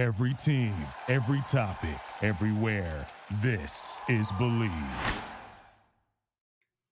[0.00, 0.72] Every team,
[1.08, 3.06] every topic, everywhere.
[3.42, 5.22] This is Bleav.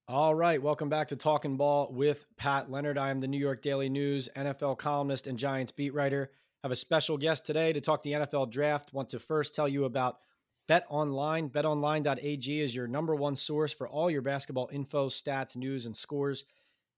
[0.07, 2.99] All right, welcome back to Talking Ball with Pat Leonard.
[2.99, 6.33] I am the New York Daily News NFL columnist and Giants beat writer.
[6.63, 8.93] Have a special guest today to talk the NFL draft.
[8.93, 10.19] Want to first tell you about
[10.67, 11.49] Bet Online.
[11.49, 16.45] BetOnline.ag is your number one source for all your basketball info, stats, news, and scores.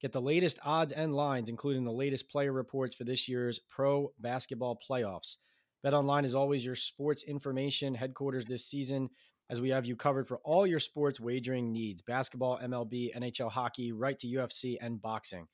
[0.01, 4.13] Get the latest odds and lines, including the latest player reports for this year's pro
[4.19, 5.37] basketball playoffs.
[5.85, 9.09] BetOnline is always your sports information headquarters this season,
[9.49, 13.91] as we have you covered for all your sports wagering needs basketball, MLB, NHL hockey,
[13.91, 15.49] right to UFC and boxing.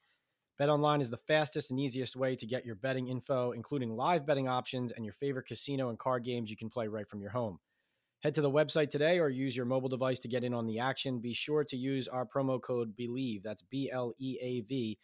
[0.61, 4.48] BetOnline is the fastest and easiest way to get your betting info, including live betting
[4.48, 7.61] options and your favorite casino and card games you can play right from your home.
[8.23, 10.81] Head to the website today or use your mobile device to get in on the
[10.81, 11.20] action.
[11.20, 14.98] Be sure to use our promo code BLEAV, that's B L E A V,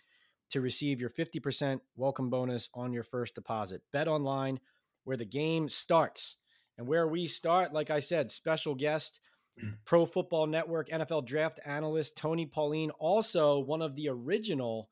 [0.50, 3.82] to receive your 50% welcome bonus on your first deposit.
[3.92, 4.58] Bet online
[5.04, 6.36] where the game starts.
[6.78, 9.20] And where we start, like I said, special guest,
[9.84, 14.88] Pro Football Network NFL draft analyst Tony Pauline, also one of the original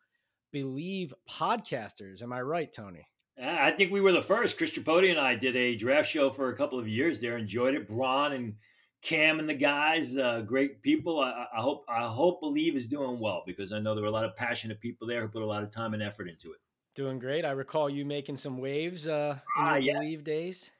[0.54, 2.22] Bleav podcasters.
[2.22, 3.06] Am I right, Tony?
[3.42, 4.58] I think we were the first.
[4.58, 7.38] Chris Tripodi and I did a draft show for a couple of years there.
[7.38, 7.88] Enjoyed it.
[7.88, 8.54] Braun and
[9.02, 11.20] Cam and the guys, uh, great people.
[11.20, 14.12] I, I, hope I hope Bleav is doing well because I know there were a
[14.12, 16.58] lot of passionate people there who put a lot of time and effort into it.
[17.00, 17.46] Doing great.
[17.46, 20.04] I recall you making some waves uh, in ah, yes.
[20.04, 20.70] Bleav days.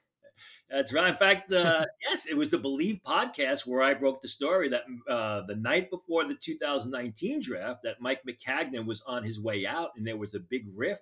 [0.69, 1.09] That's right.
[1.09, 4.83] In fact, uh, yes, it was the Bleav podcast where I broke the story that
[5.09, 9.93] uh, the night before the 2019 draft, that Mike Maccagnan was on his way out,
[9.97, 11.01] and there was a big rift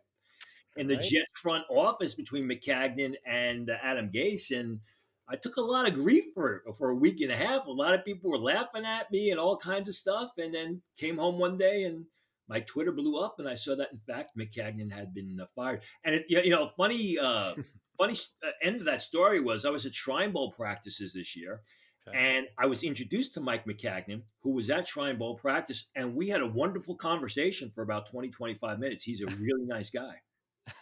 [0.77, 1.03] in the right.
[1.03, 4.79] Jet front office between Maccagnan and uh, Adam Gase, and
[5.27, 7.65] I took a lot of grief for it for a week and a half.
[7.65, 10.81] A lot of people were laughing at me and all kinds of stuff, and then
[10.97, 12.05] came home one day and
[12.49, 15.81] my Twitter blew up, and I saw that in fact Maccagnan had been uh, fired.
[16.03, 17.53] And it, you know, funny, uh,
[17.97, 21.61] funny uh, end of that story was I was at Shrine Bowl practices this year,
[22.07, 22.17] okay.
[22.17, 26.27] and I was introduced to Mike Maccagnan, who was at Shrine Bowl practice, and we
[26.27, 29.03] had a wonderful conversation for about 20, 25 minutes.
[29.03, 30.15] He's a really nice guy.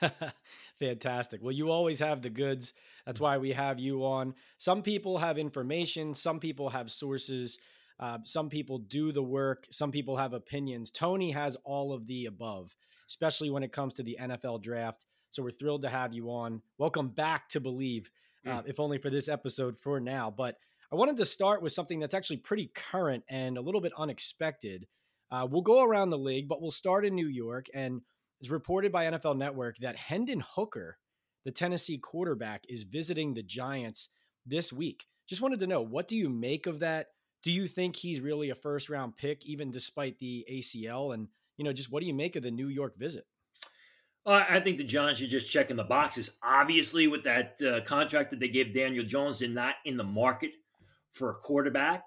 [0.79, 1.41] Fantastic.
[1.41, 2.73] Well, you always have the goods.
[3.05, 4.35] That's why we have you on.
[4.57, 7.57] Some people have information, some people have sources.
[7.99, 10.91] Uh, some people do the work, some people have opinions.
[10.91, 12.75] Tony has all of the above,
[13.07, 15.05] especially when it comes to the NFL draft.
[15.31, 16.61] So we're thrilled to have you on.
[16.77, 18.07] Welcome back to Bleav,
[18.45, 20.31] uh, if only for this episode for now.
[20.35, 20.57] But
[20.91, 24.87] I wanted to start with something that's actually pretty current and a little bit unexpected.
[25.29, 27.65] Uh, we'll go around the league, but we'll start in New York.
[27.73, 28.01] And
[28.39, 30.97] it's reported by NFL Network that Hendon Hooker,
[31.43, 34.09] the Tennessee quarterback, is visiting the Giants
[34.45, 35.05] this week.
[35.27, 37.07] Just wanted to know what do you make of that?
[37.47, 41.13] Do you think he's really a first round pick, even despite the ACL?
[41.13, 43.25] And, you know, just what do you make of the New York visit?
[44.25, 46.37] Uh, I think the Giants are just checking the boxes.
[46.43, 50.51] Obviously, with that uh, contract that they gave Daniel Jones, they're not in the market
[51.13, 52.03] for a quarterback.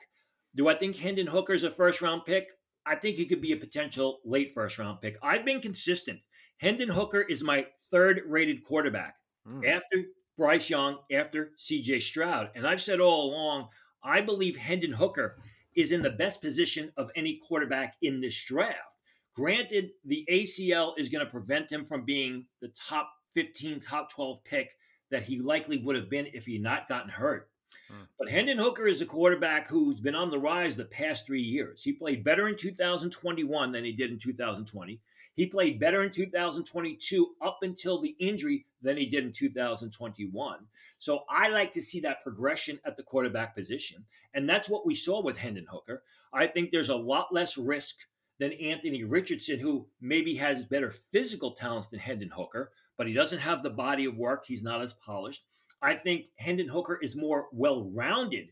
[0.57, 2.51] Do I think Hendon Hooker is a first round pick?
[2.85, 5.17] I think he could be a potential late first round pick.
[5.23, 6.21] I've been consistent.
[6.59, 9.15] Hendon Hooker is my third rated quarterback
[9.49, 9.67] mm.
[9.67, 10.05] after
[10.37, 12.51] Bryce Young, after CJ Stroud.
[12.55, 13.69] And I've said all along,
[14.03, 15.37] I believe Hendon Hooker
[15.75, 18.99] is in the best position of any quarterback in this draft.
[19.35, 24.43] Granted, the ACL is going to prevent him from being the top 15, top 12
[24.45, 24.77] pick
[25.11, 27.51] that he likely would have been if he had not gotten hurt.
[27.89, 28.03] Hmm.
[28.19, 31.83] But Hendon Hooker is a quarterback who's been on the rise the past three years.
[31.83, 35.01] He played better in 2021 than he did in 2020.
[35.35, 40.67] He played better in 2022 up until the injury than he did in 2021.
[40.99, 44.05] So I like to see that progression at the quarterback position.
[44.35, 46.03] And that's what we saw with Hendon Hooker.
[46.33, 48.01] I think there's a lot less risk
[48.39, 53.39] than Anthony Richardson, who maybe has better physical talents than Hendon Hooker, but he doesn't
[53.39, 54.45] have the body of work.
[54.47, 55.45] He's not as polished.
[55.83, 58.51] I think Hendon Hooker is more well rounded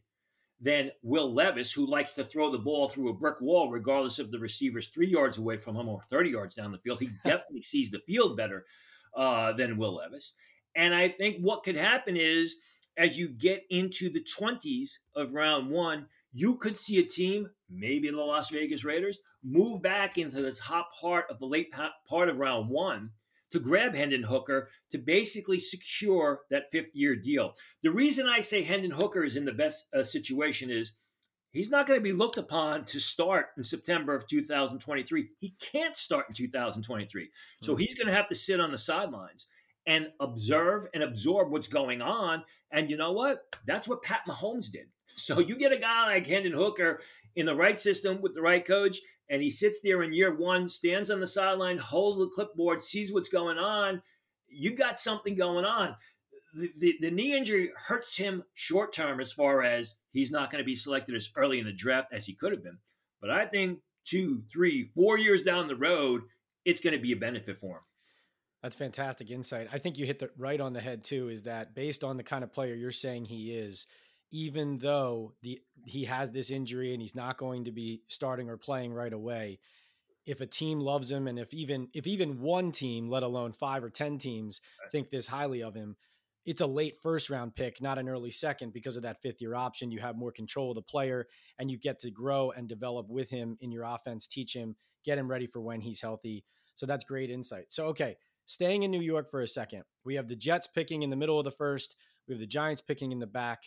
[0.61, 4.31] than Will Levis, who likes to throw the ball through a brick wall, regardless if
[4.31, 7.01] the receiver's three yards away from him or 30 yards down the field.
[7.01, 8.65] He definitely sees the field better
[9.15, 10.35] uh, than Will Levis.
[10.75, 12.57] And I think what could happen is
[12.97, 18.11] as you get into the 20s of round one, you could see a team, maybe
[18.11, 21.73] the Las Vegas Raiders, move back into the top part of the late
[22.09, 23.11] part of round one
[23.51, 27.55] to grab Hendon Hooker to basically secure that fifth year deal.
[27.83, 30.95] The reason I say Hendon Hooker is in the best uh, situation is
[31.53, 35.29] he's not going to be looked upon to start in September of 2023.
[35.41, 37.31] He can't start in 2023.
[37.63, 37.81] So mm-hmm.
[37.81, 39.49] he's going to have to sit on the sidelines
[39.87, 42.45] and observe and absorb what's going on.
[42.71, 43.41] And you know what?
[43.67, 44.87] That's what Pat Mahomes did.
[45.17, 47.01] So you get a guy like Hendon Hooker
[47.35, 49.01] in the right system with the right coach,
[49.31, 53.13] and he sits there in year one, stands on the sideline, holds the clipboard, sees
[53.13, 54.03] what's going on.
[54.49, 55.95] You got something going on.
[56.55, 60.63] the, the, the knee injury hurts him short term as far as he's not going
[60.63, 62.79] to be selected as early in the draft as he could have been.
[63.21, 66.23] But I think two, three, four years down the road,
[66.65, 67.83] it's going to be a benefit for him.
[68.63, 69.69] That's fantastic insight.
[69.73, 71.29] I think you hit the right on the head too.
[71.29, 73.87] Is that based on the kind of player you're saying he is?
[74.31, 78.57] Even though the he has this injury and he's not going to be starting or
[78.57, 79.59] playing right away,
[80.27, 83.83] if a team loves him and if even if even one team, let alone five
[83.83, 84.61] or ten teams,
[84.93, 85.97] think this highly of him,
[86.45, 89.55] it's a late first round pick, not an early second because of that fifth year
[89.55, 89.91] option.
[89.91, 91.27] You have more control of the player
[91.59, 95.19] and you get to grow and develop with him in your offense, teach him, get
[95.19, 96.45] him ready for when he's healthy.
[96.77, 97.67] So that's great insight.
[97.71, 98.17] So, okay,
[98.47, 101.39] staying in New York for a second, we have the Jets picking in the middle
[101.39, 101.97] of the first,
[102.27, 103.63] we have the Giants picking in the back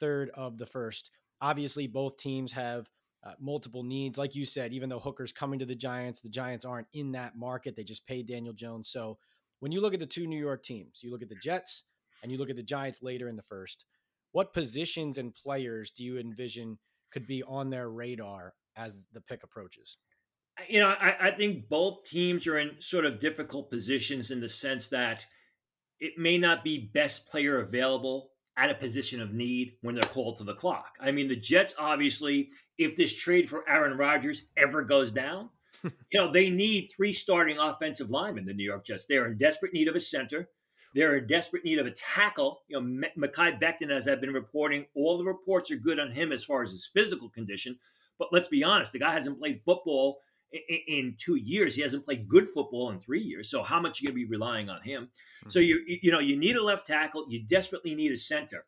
[0.00, 1.10] third of the first.
[1.40, 2.88] Obviously, both teams have
[3.24, 4.18] uh, multiple needs.
[4.18, 7.36] Like you said, even though Hooker's coming to the Giants, the Giants aren't in that
[7.36, 7.76] market.
[7.76, 8.88] They just paid Daniel Jones.
[8.90, 9.18] So,
[9.60, 11.84] when you look at the two New York teams, you look at the Jets
[12.22, 13.86] and you look at the Giants later in the first,
[14.32, 16.78] what positions and players do you envision
[17.12, 19.96] could be on their radar as the pick approaches?
[20.68, 24.48] You know, I, I think both teams are in sort of difficult positions in the
[24.48, 25.24] sense that
[26.00, 30.38] it may not be best player available at a position of need when they're called
[30.38, 30.96] to the clock.
[31.00, 35.50] I mean, the Jets obviously, if this trade for Aaron Rodgers ever goes down,
[35.82, 39.06] you know, they need three starting offensive linemen, the New York Jets.
[39.06, 40.48] They're in desperate need of a center.
[40.94, 42.62] They're in desperate need of a tackle.
[42.68, 46.30] You know, Mekhi Becton, as I've been reporting, all the reports are good on him
[46.30, 47.76] as far as his physical condition.
[48.18, 50.20] But let's be honest, the guy hasn't played football
[50.88, 51.74] in, two years.
[51.74, 53.50] He hasn't played good football in three years.
[53.50, 55.04] So how much are you going to be relying on him?
[55.04, 55.50] Mm-hmm.
[55.50, 57.26] So you you know you need a left tackle.
[57.28, 58.66] You desperately need a center.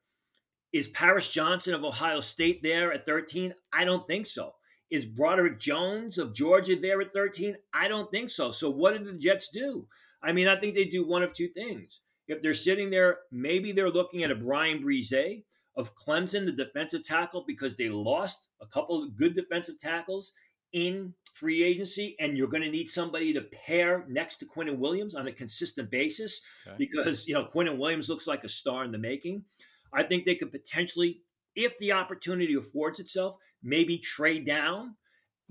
[0.72, 3.54] Is Paris Johnson of Ohio State there at 13?
[3.72, 4.52] I don't think so.
[4.90, 7.56] Is Broderick Jones of Georgia there at 13?
[7.72, 8.50] I don't think so.
[8.50, 9.86] So what did the Jets do?
[10.22, 12.00] I mean, I think they do one of two things.
[12.28, 15.44] If they're sitting there, maybe they're looking at a Bryan Bresee
[15.76, 20.32] of Clemson, the defensive tackle, because they lost a couple of good defensive tackles
[20.72, 25.14] in free agency, and you're going to need somebody to pair next to Quinnen Williams
[25.14, 26.76] on a consistent basis okay.
[26.78, 29.44] because you know Quinnen Williams looks like a star in the making.
[29.92, 31.22] I think they could potentially,
[31.54, 34.96] if the opportunity affords itself, maybe trade down,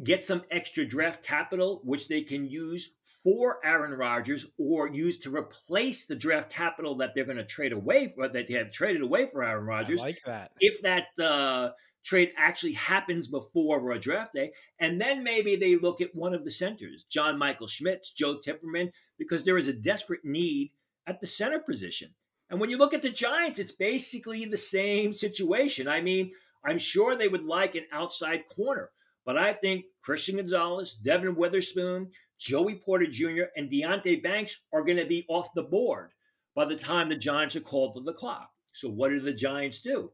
[0.04, 2.94] get some extra draft capital, which they can use
[3.24, 7.74] for Aaron Rodgers or used to replace the draft capital that they're going to trade
[7.74, 10.02] away for that they have traded away for Aaron Rodgers.
[10.02, 10.52] I like that.
[10.60, 11.72] If that uh,
[12.06, 16.46] trade actually happens before a draft day, and then maybe they look at one of
[16.46, 20.72] the centers, John Michael Schmitz, Joe Tippmann, because there is a desperate need
[21.08, 22.14] at the center position.
[22.50, 25.88] And when you look at the Giants, it's basically the same situation.
[25.88, 26.32] I mean,
[26.64, 28.92] I'm sure they would like an outside corner,
[29.26, 33.46] but I think Christian Gonzalez, Devin Witherspoon, Joey Porter Jr.
[33.56, 36.12] and Deonte Banks are going to be off the board
[36.54, 38.52] by the time the Giants are called to the clock.
[38.74, 40.12] So what do the Giants do?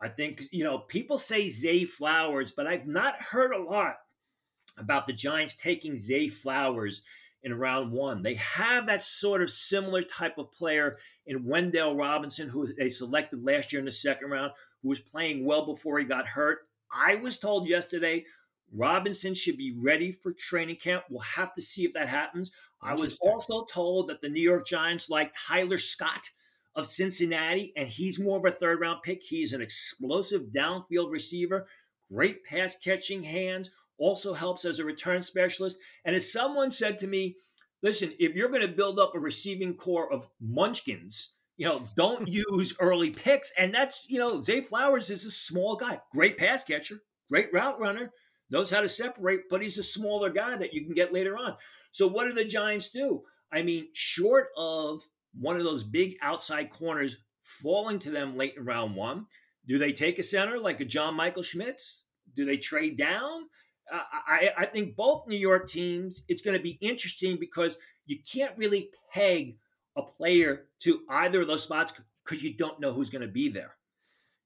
[0.00, 3.96] I think, you know, people say Zay Flowers, but I've not heard a lot
[4.76, 7.02] about the Giants taking Zay Flowers
[7.42, 8.22] in round one.
[8.22, 13.44] They have that sort of similar type of player in Wan'Dale Robinson, who they selected
[13.44, 14.52] last year in the second round,
[14.82, 16.60] who was playing well before he got hurt.
[16.92, 18.24] I was told yesterday
[18.72, 21.04] Robinson should be ready for training camp.
[21.10, 22.52] We'll have to see if that happens.
[22.80, 26.30] I was also told that the New York Giants like Tyler Scott
[26.78, 29.20] of Cincinnati, and he's more of a third round pick.
[29.22, 31.66] He's an explosive downfield receiver,
[32.10, 35.76] great pass catching hands, also helps as a return specialist.
[36.04, 37.36] And as someone said to me,
[37.82, 42.28] listen, if you're going to build up a receiving corps of munchkins, you know, don't
[42.50, 43.52] use early picks.
[43.58, 47.80] And that's, you know, Zay Flowers is a small guy, great pass catcher, great route
[47.80, 48.12] runner
[48.50, 51.56] knows how to separate, but he's a smaller guy that you can get later on.
[51.90, 53.22] So what do the Giants do?
[53.52, 55.02] I mean, short of
[55.34, 59.26] one of those big outside corners falling to them late in round one,
[59.66, 62.04] do they take a center like a John Michael Schmitz?
[62.34, 63.44] Do they trade down?
[63.92, 68.18] Uh, I, I think both New York teams, it's going to be interesting because you
[68.30, 69.56] can't really peg
[69.96, 71.94] a player to either of those spots
[72.24, 73.74] because you don't know who's going to be there.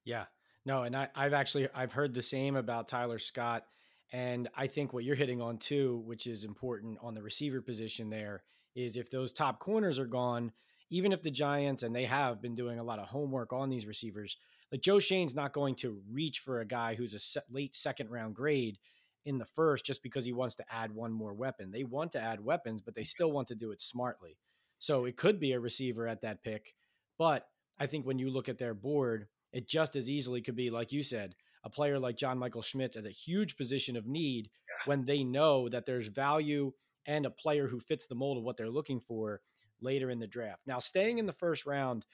[0.05, 0.25] Yeah,
[0.65, 3.65] no, and I, I've actually I've heard the same about Tyler Scott
[4.13, 8.11] and I think what you're hitting on too, which is important on the receiver position
[8.11, 8.43] there,
[8.75, 10.53] is if those top corners are gone,
[10.93, 13.87] even if the Giants, and they have been doing a lot of homework on these
[13.87, 14.37] receivers,
[14.71, 18.35] like Joe Schoen's not going to reach for a guy who's a late second round
[18.35, 18.79] grade
[19.25, 21.71] in the first just because he wants to add one more weapon.
[21.71, 24.37] They want to add weapons, but they still want to do it smartly.
[24.81, 26.75] So it could be a receiver at that pick.
[27.19, 27.47] But
[27.79, 30.93] I think when you look at their board, it just as easily could be, like
[30.93, 31.35] you said,
[31.65, 34.51] a player like John Michael Schmitz as a huge position of need
[34.85, 36.73] when they know that there's value
[37.07, 39.41] and a player who fits the mold of what they're looking for
[39.83, 40.63] later in the draft.
[40.67, 42.05] Now, staying in the first round,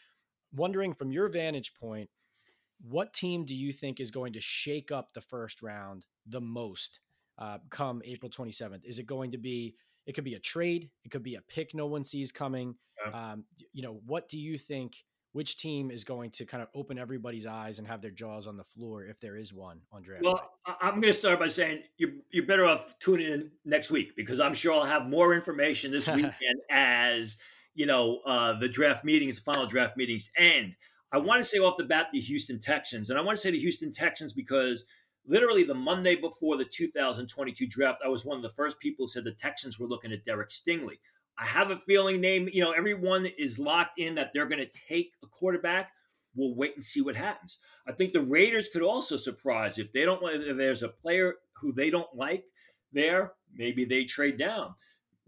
[0.52, 2.10] wondering from your vantage point,
[2.82, 7.00] what team do you think is going to shake up the first round the most
[7.38, 8.84] uh, come April 27th?
[8.84, 9.75] Is it going to be,
[10.06, 12.76] it could be a trade, it could be a pick no one sees coming.
[13.04, 13.32] Yeah.
[13.32, 15.04] Um, you know, what do you think?
[15.32, 18.56] Which team is going to kind of open everybody's eyes and have their jaws on
[18.56, 20.25] the floor if there is one on draft?
[20.25, 20.76] Well, night?
[20.80, 24.40] I'm going to start by saying you're, you're better off tuning in next week because
[24.40, 27.37] I'm sure I'll have more information this weekend as
[27.78, 30.75] you know uh, the draft meetings, the final draft meetings end.
[31.12, 33.52] I want to say off the bat the Houston Texans, and I want to say
[33.52, 34.85] the Houston Texans because
[35.25, 39.08] literally the Monday before the 2022 draft, I was one of the first people who
[39.08, 40.99] said the Texans were looking at Derek Stingley.
[41.38, 44.80] I have a feeling name, you know, everyone is locked in that they're going to
[44.88, 45.92] take a quarterback.
[46.35, 47.61] We'll wait and see what happens.
[47.87, 51.73] I think the Raiders could also surprise if they don't if there's a player who
[51.73, 52.44] they don't like
[52.92, 54.75] there, maybe they trade down.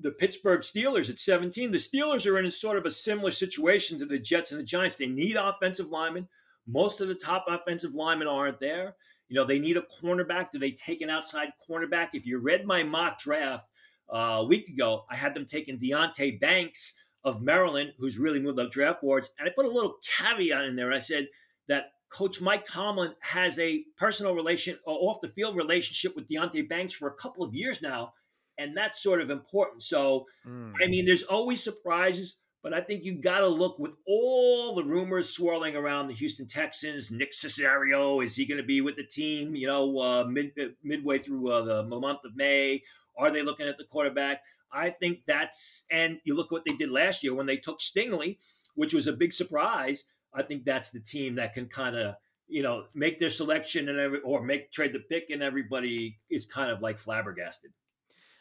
[0.01, 3.99] The Pittsburgh Steelers at 17, the Steelers are in a sort of a similar situation
[3.99, 4.97] to the Jets and the Giants.
[4.97, 6.27] They need offensive linemen.
[6.67, 8.97] Most of the top offensive linemen aren't there.
[9.29, 10.51] You know, they need a cornerback.
[10.51, 12.11] Do they take an outside cornerback?
[12.15, 13.65] If you read my mock draft,
[14.13, 18.59] uh, a week ago, I had them taking Deonte Banks of Maryland, who's really moved
[18.59, 19.31] up draft boards.
[19.39, 20.93] And I put a little caveat in there.
[20.93, 21.29] I said
[21.69, 26.69] that Coach Mike Tomlin has a personal relation, uh, off the field relationship with Deonte
[26.69, 28.13] Banks for a couple of years now.
[28.61, 29.83] And that's sort of important.
[29.83, 30.75] So, mm.
[30.83, 34.85] I mean, there's always surprises, but I think you got to look with all the
[34.85, 37.11] rumors swirling around the Houston Texans.
[37.11, 40.67] Nick Caserio, is he going to be with the team, you know, uh, mid, uh,
[40.85, 42.83] midway through uh, the month of May?
[43.17, 44.43] Are they looking at the quarterback?
[44.71, 48.37] I think that's, and you look what they did last year when they took Stingley,
[48.75, 50.05] which was a big surprise.
[50.35, 52.15] I think that's the team that can kind of,
[52.47, 56.47] you know, make their selection and every, or make trade the pick, and everybody is
[56.47, 57.73] kind of like flabbergasted.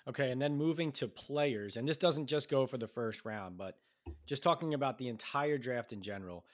[0.10, 3.60] Okay, and then moving to players, and this doesn't just go for the first round,
[3.60, 3.76] but
[4.26, 6.46] just talking about the entire draft in general.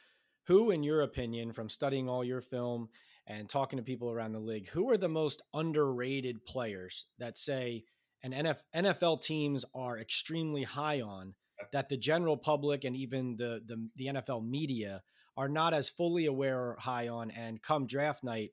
[0.48, 2.90] Who, in your opinion, from studying all your film
[3.26, 7.86] and talking to people around the league, who are the most underrated players that say,
[8.22, 11.34] and NF, NFL teams are extremely high on
[11.72, 15.02] that the general public and even the, the, the NFL media
[15.38, 17.32] are not as fully aware or high on.
[17.32, 18.52] And come draft night,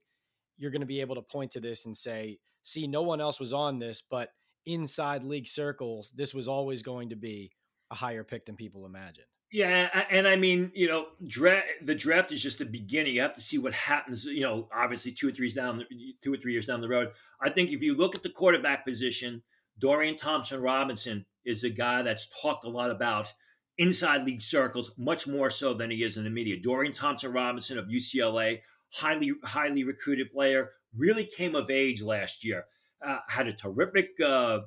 [0.56, 3.40] you're going to be able to point to this and say, see, no one else
[3.40, 4.30] was on this, but
[4.66, 7.52] inside league circles, this was always going to be
[7.90, 9.25] a higher pick than people imagine.
[9.52, 13.14] Yeah, and I mean, you know, draft the draft is just the beginning.
[13.14, 14.25] You have to see what happens.
[14.25, 15.85] You know, obviously, two or three down,
[16.23, 17.11] two or three years down the road.
[17.38, 19.42] I think if you look at the quarterback position,
[19.78, 23.31] Dorian Thompson Robinson is a guy that's talked a lot about
[23.76, 26.59] inside league circles, much more so than he is in the media.
[26.59, 32.64] Dorian Thompson Robinson of UCLA, highly highly recruited player, really came of age last year.
[33.04, 34.61] Uh, had a terrific uh,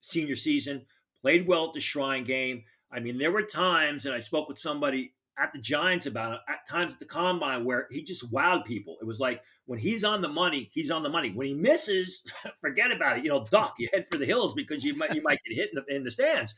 [0.00, 0.86] senior season,
[1.22, 2.64] played well at the Shrine game.
[2.92, 6.40] I mean, there were times, and I spoke with somebody at the Giants about it,
[6.48, 8.96] at times at the combine where he just wowed people.
[9.00, 11.30] It was like when he's on the money, he's on the money.
[11.30, 12.24] When he misses,
[12.60, 13.24] forget about it.
[13.24, 15.70] You know, duck, you head for the hills because you might you might get hit
[15.72, 16.54] in the, in the stands.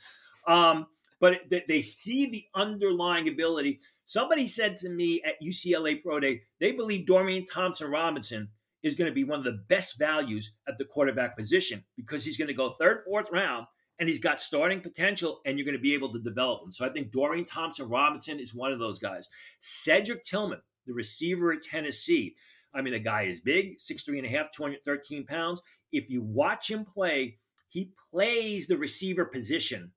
[0.47, 0.87] Um,
[1.21, 3.79] but they, they see the underlying ability.
[4.05, 8.49] Somebody said to me at UCLA Pro Day, they believe Dorian Thompson Robinson
[8.83, 12.37] is going to be one of the best values at the quarterback position because he's
[12.37, 13.67] going to go third, fourth round
[13.99, 16.73] and he's got starting potential, and you're going to be able to develop him.
[16.73, 19.29] So I think Dorian Thompson Robinson is one of those guys.
[19.61, 22.35] Cedric Tillman, the receiver at Tennessee.
[22.75, 25.63] I mean, the guy is big, six three and a half, 213 pounds.
[25.93, 29.93] If you watch him play, he plays the receiver position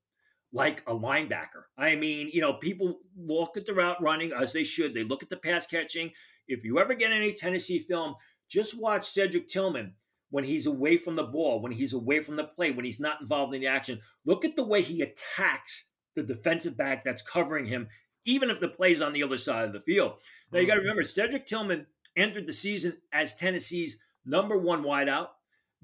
[0.52, 1.64] like a linebacker.
[1.76, 4.94] I mean, you know, people look at the route running as they should.
[4.94, 6.12] They look at the pass catching.
[6.46, 8.14] If you ever get any Tennessee film,
[8.48, 9.94] just watch Cedric Tillman
[10.30, 13.20] when he's away from the ball, when he's away from the play, when he's not
[13.20, 14.00] involved in the action.
[14.24, 17.88] Look at the way he attacks the defensive back that's covering him,
[18.24, 20.14] even if the play's on the other side of the field.
[20.52, 20.88] Now, you got to mm-hmm.
[20.88, 21.86] remember, Cedric Tillman
[22.16, 25.28] entered the season as Tennessee's number one wideout,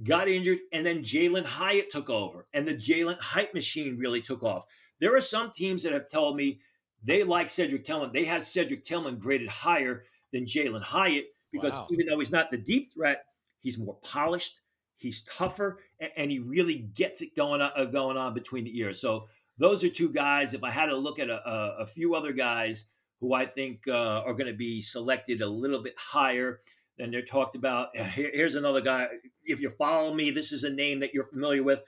[0.03, 4.43] got injured, and then Jalen Hyatt took over, and the Jalen Hyatt machine really took
[4.43, 4.65] off.
[5.01, 6.61] There are some teams that have told me
[7.05, 8.13] they like Cedric Tillman.
[8.13, 11.89] They have Cedric Tillman graded higher than Jalen Hyatt because wow.
[11.91, 13.25] even though he's not the deep threat,
[13.63, 14.61] He's more polished.
[14.97, 18.79] He's tougher, and, and he really gets it going on, uh, going on between the
[18.79, 19.01] ears.
[19.01, 20.53] So those are two guys.
[20.53, 22.87] If I had to look at a, a, a few other guys
[23.21, 26.61] who I think uh, are going to be selected a little bit higher
[26.99, 29.07] than they're talked about, Here, here's another guy.
[29.45, 31.83] If you follow me, this is a name that you're familiar with.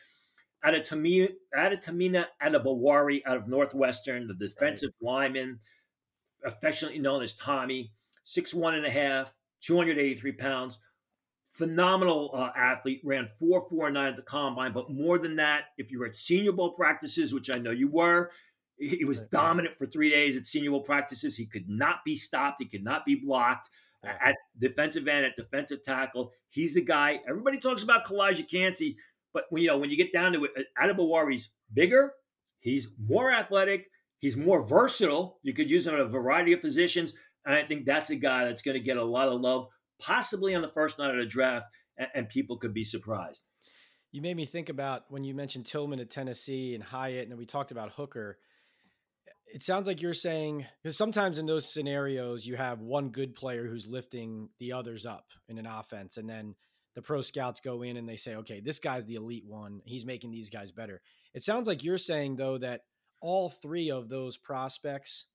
[0.65, 1.35] Adetomiwa
[2.43, 5.13] Adebawore out of Northwestern, the defensive right.
[5.13, 5.61] lineman,
[6.45, 7.93] affectionately known as Tommy,
[8.25, 9.35] six one and a half,
[9.67, 10.79] 283 pounds,
[11.53, 14.73] phenomenal uh, athlete, ran 4.49 at the combine.
[14.73, 17.89] But more than that, if you were at Senior Bowl practices, which I know you
[17.89, 18.31] were,
[18.79, 21.37] He was dominant for three days at Senior Bowl practices.
[21.37, 22.61] He could not be stopped.
[22.61, 23.71] He could not be blocked
[24.03, 26.33] at defensive end, at defensive tackle.
[26.51, 27.21] He's the guy.
[27.29, 28.97] Everybody talks about Calijah Kancey,
[29.33, 32.13] but when you know when you get down to it, Adebawore's bigger.
[32.61, 33.91] He's more athletic.
[34.19, 35.39] He's more versatile.
[35.43, 38.45] You could use him in a variety of positions, and I think that's a guy
[38.45, 39.69] that's going to get a lot of love,
[40.01, 43.45] possibly on the first night of the draft, and, and people could be surprised.
[44.13, 47.47] You made me think about when you mentioned Tillman at Tennessee and Hyatt, and we
[47.47, 48.39] talked about Hooker.
[49.47, 53.67] It sounds like you're saying because sometimes in those scenarios you have one good player
[53.67, 56.55] who's lifting the others up in an offense and then
[56.95, 59.81] the pro scouts go in and they say okay this guy's the elite one.
[59.85, 61.03] He's making these guys better.
[61.35, 62.83] It sounds like you're saying though that
[63.21, 65.27] all three of those prospects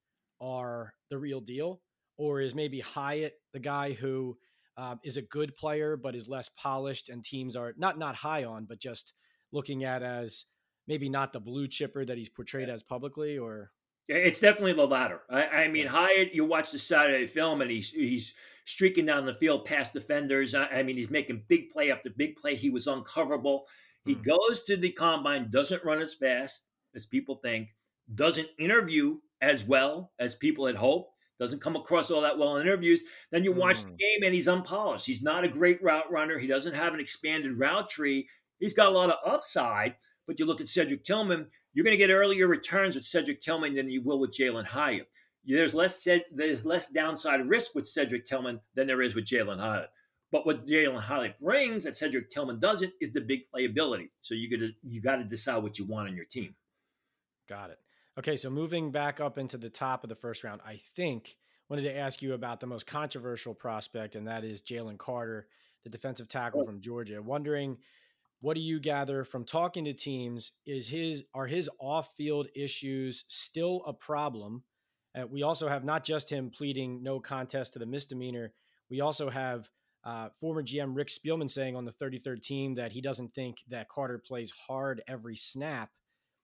[0.42, 1.82] are the real deal
[2.20, 4.38] or is maybe hyatt the guy who
[4.78, 8.44] uh, is a good player but is less polished and teams are not not high
[8.44, 9.14] on but just
[9.52, 10.46] looking at as
[10.88, 13.72] maybe not the blue chipper that he's portrayed as publicly or
[14.10, 15.22] it's definitely the latter.
[15.30, 18.34] I, I, mean, Hyatt, you watch the Saturday film and he's he's
[18.66, 20.56] streaking down the field past defenders.
[20.56, 22.56] I, I mean, he's making big play after big play.
[22.56, 23.62] He was uncoverable.
[24.06, 24.24] He mm-hmm.
[24.24, 27.70] goes to the combine, doesn't run as fast as people think,
[28.16, 32.68] doesn't interview as well as people had hoped, doesn't come across all that well in
[32.68, 33.02] interviews.
[33.32, 33.92] Then you watch mm-hmm.
[33.92, 34.00] the mm.
[34.00, 35.08] game and he's unpolished.
[35.08, 36.38] He's not a great route runner.
[36.38, 38.28] He doesn't have an expanded route tree.
[38.60, 39.96] He's got a lot of upside,
[40.28, 43.74] but you look at Cedric Tillman, you're going to get earlier returns with Cedric Tillman
[43.74, 45.08] than you will with Jalen Hyatt.
[45.46, 46.26] There's less said.
[46.32, 49.90] there's less downside risk with Cedric Tillman than there is with Jalen Hyatt.
[50.32, 54.10] But what Jalen Hyatt brings that Cedric Tillman doesn't is the big playability.
[54.22, 56.56] So you got to you got to decide what you want on your team.
[57.48, 57.80] Got it.
[58.20, 61.38] Okay, so moving back up into the top of the first round, I think
[61.70, 65.48] wanted to ask you about the most controversial prospect, and that is Jalen Carter,
[65.86, 67.22] the defensive tackle from Georgia.
[67.22, 67.78] Wondering
[68.42, 70.52] what do you gather from talking to teams?
[70.66, 74.64] Is his are his off-field issues still a problem?
[75.18, 78.52] Uh, we also have not just him pleading no contest to the misdemeanor
[78.90, 79.70] we also have
[80.04, 83.90] uh, former gm rick spielman saying on the 33rd team that he doesn't think that
[83.90, 85.90] carter plays hard every snap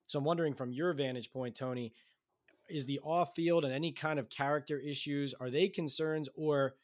[0.07, 1.93] so i'm wondering from your vantage point tony
[2.69, 6.75] is the off-field and any kind of character issues are they concerns or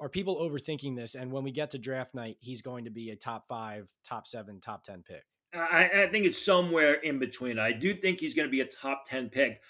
[0.00, 1.14] are people overthinking this?
[1.14, 4.26] And when we get to draft night, he's going to be a top five, top
[4.26, 5.24] seven, top 10 pick.
[5.52, 7.58] I, I think it's somewhere in between.
[7.58, 9.60] I do think he's going to be a top 10 pick,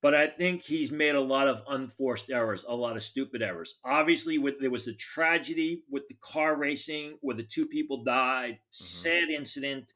[0.00, 3.78] but I think he's made a lot of unforced errors, a lot of stupid errors.
[3.84, 8.54] Obviously, with there was a tragedy with the car racing where the two people died,
[8.54, 8.84] mm-hmm.
[8.84, 9.92] sad incident.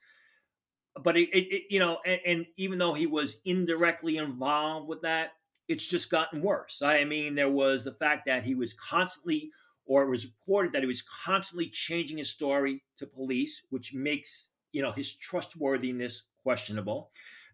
[1.03, 5.03] But it, it, it you know, and, and even though he was indirectly involved with
[5.03, 5.33] that,
[5.69, 6.83] it's just gotten worse.
[6.83, 9.51] I mean, there was the fact that he was constantly
[9.89, 14.51] or it was reported that he was constantly changing his story to police, which makes
[14.73, 17.11] you know his trustworthiness questionable.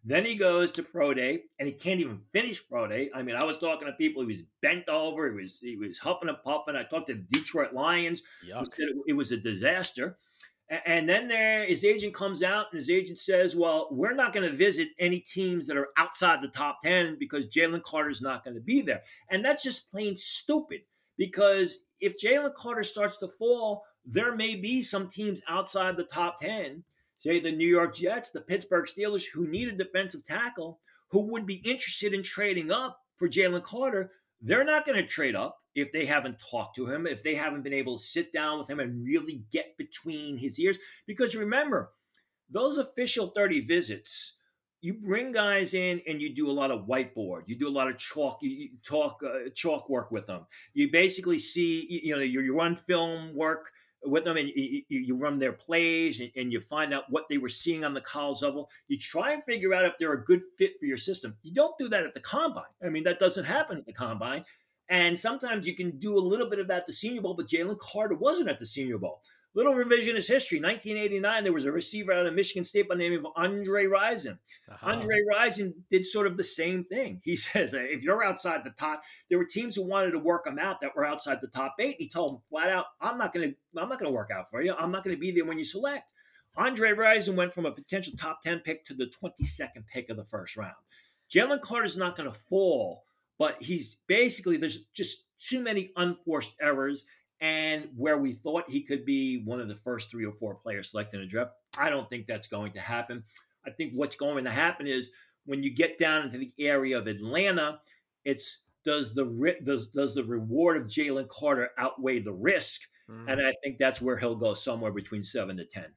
[0.07, 3.11] Then he goes to pro day, and he can't even finish pro day.
[3.14, 5.98] I mean, I was talking to people; he was bent over, he was he was
[5.98, 6.76] huffing and puffing.
[6.76, 8.22] I talked to the Detroit Lions;
[8.78, 10.18] it, it was a disaster.
[10.87, 14.49] And then there, his agent comes out, and his agent says, "Well, we're not going
[14.51, 18.55] to visit any teams that are outside the top ten because Jalen Carter's not going
[18.55, 20.81] to be there." And that's just plain stupid
[21.17, 26.39] because if Jalen Carter starts to fall, there may be some teams outside the top
[26.39, 26.85] 10,
[27.19, 31.47] say the New York Jets, the Pittsburgh Steelers, who need a defensive tackle, who would
[31.47, 34.11] be interested in trading up for Jalen Carter.
[34.44, 37.64] They're not going to trade up if they haven't talked to him, if they haven't
[37.64, 40.76] been able to sit down with him and really get between his ears.
[41.07, 41.92] Because remember,
[42.50, 44.37] those official 30 visits
[44.83, 47.88] you bring guys in and you do a lot of whiteboard you do a lot
[47.88, 52.42] of chalk you, talk uh, chalk work with them you basically see you know you,
[52.42, 53.70] you run film work
[54.05, 57.38] with them and you, you run their plays and, and, you find out what they
[57.38, 58.71] were seeing on the college level.
[58.88, 61.37] You try and figure out if they're a good fit for your system.
[61.43, 62.64] You don't do that at the combine.
[62.85, 64.45] I mean that doesn't happen at the combine.
[64.88, 67.49] And sometimes you can do a little bit of that at the senior bowl but
[67.49, 69.23] jalen carter wasn't at the senior bowl
[69.57, 70.59] Little revisionist history.
[70.59, 74.38] 1989, there was a receiver out of Michigan State by the name of Andre Rison.
[74.69, 74.90] Uh-huh.
[74.90, 77.21] Andre Rison did sort of the same thing.
[77.23, 80.59] He says, if you're outside the top, there were teams who wanted to work him
[80.59, 81.97] out that were outside the top eight.
[81.99, 84.51] He told them flat out, I'm not going to, I'm not going to work out
[84.51, 84.75] for you.
[84.75, 86.05] I'm not going to be there when you select.
[86.57, 90.25] Andre Rison went from a potential top 10 pick to the 22nd pick of the
[90.25, 90.75] first round.
[91.33, 93.05] Jalen Carter's not going to fall,
[93.38, 97.07] but he's basically, there's just too many unforced errors
[97.40, 100.90] and where we thought he could be one of the first three or four players
[100.90, 101.53] selected in the draft.
[101.77, 103.25] I don't think that's going to happen.
[103.66, 105.11] I think what's going to happen is
[105.44, 107.81] when you get down into the area of Atlanta,
[108.25, 112.83] it's does the does does the reward of Jalen Carter outweigh the risk?
[113.11, 113.33] Mm.
[113.33, 115.92] And I think that's where he'll go somewhere between seven to ten.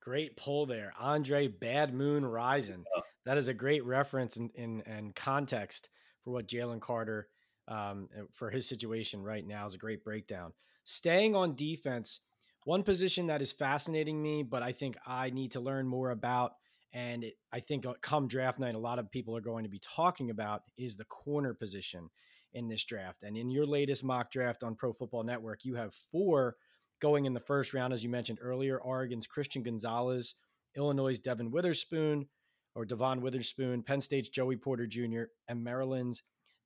[0.00, 2.84] Great pull there, Andre Bad Moon Rison,
[3.26, 5.90] That is a great reference and in, in, in, context
[6.22, 7.28] for what Jalen Carter
[7.68, 10.52] um, for his situation right now is a great breakdown.
[10.84, 12.20] Staying on defense,
[12.64, 16.52] one position that is fascinating me, but I think I need to learn more about,
[16.92, 19.70] and it, I think uh, come draft night, a lot of people are going to
[19.70, 22.08] be talking about is the corner position
[22.54, 23.22] in this draft.
[23.22, 26.56] And in your latest mock draft on Pro Football Network, you have four
[27.00, 30.34] going in the first round, as you mentioned earlier Oregon's Christian Gonzalez,
[30.76, 32.26] Illinois' Devin Witherspoon,
[32.74, 36.22] or Devon Witherspoon, Penn State's Joey Porter Jr., and Maryland's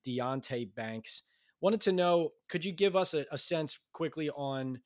[0.07, 1.23] Deonte Banks.
[1.61, 4.81] Wanted to know, could you give us a, a sense quickly on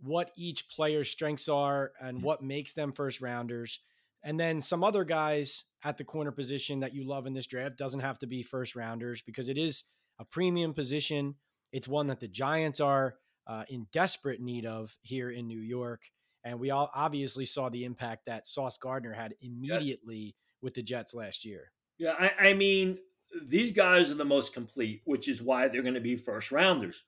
[0.00, 3.80] what each player's strengths are and what makes them first rounders?
[4.22, 7.76] And then some other guys at the corner position that you love in this draft
[7.76, 9.84] doesn't have to be first rounders because it is
[10.18, 11.34] a premium position.
[11.72, 16.02] It's one that the Giants are uh, in desperate need of here in New York.
[16.44, 20.32] And we all obviously saw the impact that Sauce Gardner had immediately yes.
[20.62, 21.72] with the Jets last year.
[21.98, 22.98] Yeah, I, I mean,
[23.42, 27.02] these guys are the most complete, which is why they're going to be first rounders.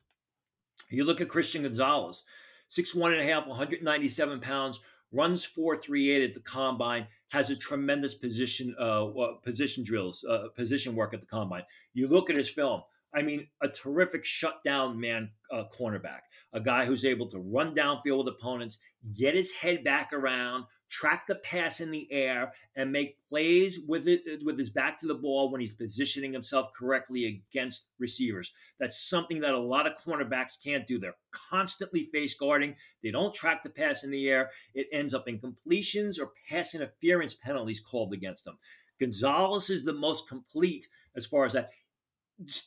[0.91, 2.23] You look at Christian Gonzalez,
[2.69, 4.81] six one and a half, 197 pounds,
[5.13, 9.07] runs four three eight at the combine, has a tremendous position uh,
[9.43, 11.63] position drills, uh, position work at the combine.
[11.95, 12.83] You look at his film.
[13.15, 16.21] I mean, a terrific shutdown man uh, cornerback,
[16.53, 18.79] a guy who's able to run downfield with opponents,
[19.15, 24.07] get his head back around, track the pass in the air, and make plays with
[24.07, 28.53] it with his back to the ball when he's positioning himself correctly against receivers.
[28.79, 30.99] That's something that a lot of cornerbacks can't do.
[30.99, 32.77] They're constantly face guarding.
[33.03, 34.51] They don't track the pass in the air.
[34.75, 38.59] It ends up in completions or pass interference penalties called against them.
[38.99, 41.71] Gonzalez is the most complete as far as that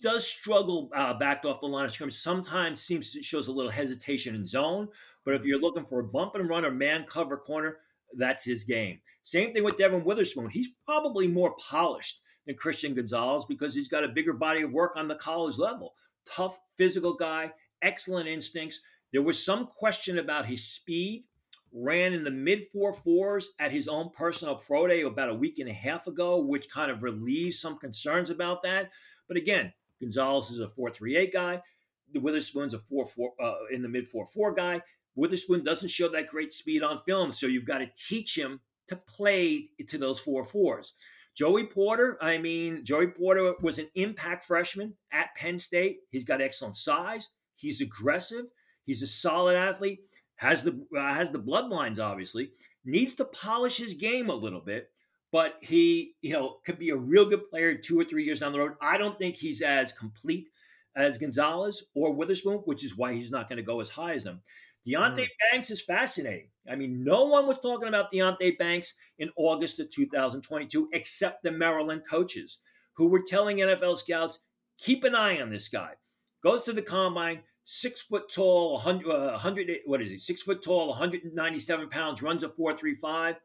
[0.01, 2.15] does struggle uh, backed off the line of scrimmage.
[2.15, 4.87] Sometimes seems shows a little hesitation in zone,
[5.23, 7.77] but if you're looking for a bump and run or man cover corner,
[8.17, 8.99] that's his game.
[9.23, 10.49] Same thing with Devin Witherspoon.
[10.49, 14.93] He's probably more polished than Christian Gonzalez because he's got a bigger body of work
[14.95, 15.93] on the college level.
[16.25, 18.81] Tough, physical guy, excellent instincts.
[19.11, 21.25] There was some question about his speed.
[21.71, 25.59] Ran in the mid four fours at his own personal pro day about a week
[25.59, 28.91] and a half ago, which kind of relieves some concerns about that.
[29.27, 31.61] But again, Gonzalez is a 4.38 guy.
[32.11, 34.81] The Witherspoon's a 4 4 uh, in the mid 4 4 guy.
[35.15, 38.95] Witherspoon doesn't show that great speed on film, so you've got to teach him to
[38.95, 40.93] play to those four fours.
[41.35, 45.99] Joey Porter, I mean, Joey Porter was an impact freshman at Penn State.
[46.09, 47.29] He's got excellent size.
[47.55, 48.45] He's aggressive.
[48.83, 49.99] He's a solid athlete.
[50.35, 52.51] Has the uh, has the bloodlines obviously.
[52.85, 54.89] Needs to polish his game a little bit
[55.31, 58.51] but he, you know, could be a real good player two or three years down
[58.51, 58.73] the road.
[58.81, 60.49] I don't think he's as complete
[60.95, 64.23] as Gonzalez or Witherspoon, which is why he's not going to go as high as
[64.23, 64.41] them.
[64.87, 65.27] Deonte mm.
[65.51, 66.49] Banks is fascinating.
[66.69, 71.51] I mean, no one was talking about Deonte Banks in August of 2022 except the
[71.51, 72.59] Maryland coaches
[72.93, 74.39] who were telling NFL scouts,
[74.77, 75.93] keep an eye on this guy.
[76.43, 80.17] Goes to the combine, six foot tall, 100, uh, 100 what is he?
[80.17, 83.35] Six foot tall, 197 pounds, runs a 435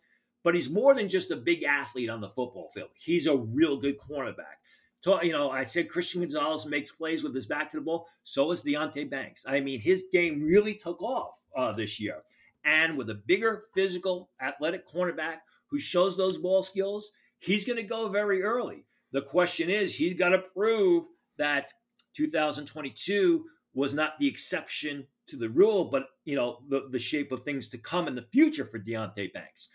[0.44, 2.90] but he's more than just a big athlete on the football field.
[2.94, 4.60] He's a real good cornerback.
[5.06, 8.06] You know, I said Christian Gonzalez makes plays with his back to the ball.
[8.22, 9.44] So is Deonte Banks.
[9.46, 12.22] I mean, his game really took off uh, this year.
[12.64, 17.82] And with a bigger, physical, athletic cornerback who shows those ball skills, he's going to
[17.82, 18.86] go very early.
[19.12, 21.04] The question is, he's got to prove
[21.36, 21.68] that
[22.14, 27.40] 2022 was not the exception to the rule, but you know the, the shape of
[27.40, 29.70] things to come in the future for Deonte Banks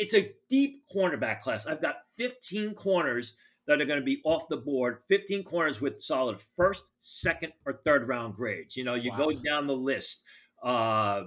[0.00, 1.66] it's a deep cornerback class.
[1.66, 3.36] I've got 15 corners
[3.70, 7.74] that are going to be off the board, 15 corners with solid first, second, or
[7.84, 8.76] third round grades.
[8.76, 9.18] You know, you wow.
[9.18, 10.24] go down the list.
[10.60, 11.24] Uh,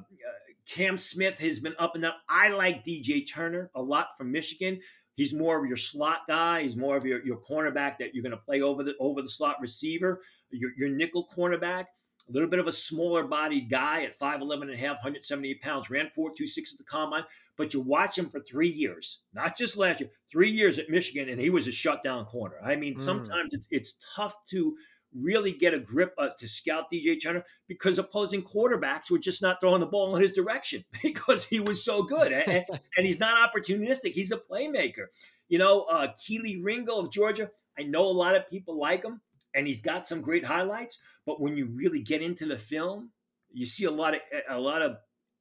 [0.69, 2.11] Cam Smith has been up and down.
[2.27, 4.81] I like DJ Turner a lot from Michigan.
[5.15, 6.63] He's more of your slot guy.
[6.63, 9.29] He's more of your, your cornerback that you're going to play over the over the
[9.29, 11.85] slot receiver, your, your nickel cornerback
[12.29, 15.89] a little bit of a smaller bodied guy at 5'11 and a half, 178 pounds,
[15.89, 17.23] ran 4.26 at the combine,
[17.57, 21.29] but you watch him for three years, not just last year, three years at Michigan,
[21.29, 22.55] and he was a shutdown corner.
[22.63, 22.99] I mean, mm.
[22.99, 24.75] sometimes it's, it's tough to
[25.15, 29.59] really get a grip uh, to scout DJ Turner because opposing quarterbacks were just not
[29.61, 32.31] throwing the ball in his direction because he was so good.
[32.31, 32.65] and,
[32.97, 35.07] and, he's not opportunistic, he's a playmaker.
[35.49, 39.21] You know, uh, Kelee Ringo of Georgia, I know a lot of people like him
[39.53, 40.99] and he's got some great highlights.
[41.25, 43.11] But when you really get into the film,
[43.51, 44.97] you see a lot of a lot of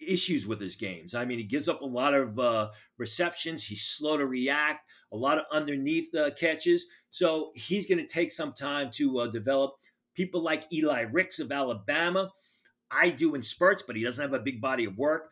[0.07, 1.14] issues with his games.
[1.14, 3.64] I mean, he gives up a lot of uh, receptions.
[3.64, 4.88] He's slow to react.
[5.12, 6.87] A lot of underneath uh, catches.
[7.11, 9.75] So he's going to take some time to uh, develop.
[10.14, 12.31] People like Eli Ricks of Alabama,
[12.90, 15.31] I do in spurts, but he doesn't have a big body of work.